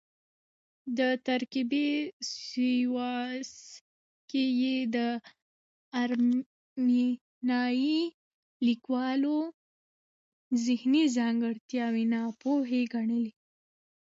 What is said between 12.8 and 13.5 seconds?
ګڼلې.